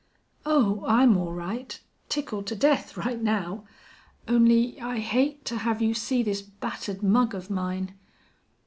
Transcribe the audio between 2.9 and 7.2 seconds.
right now. Only, I hate to have you see this battered